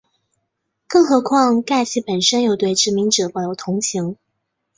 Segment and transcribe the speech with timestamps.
[0.87, 4.17] 更何况盖奇本身又对殖民者抱有同情。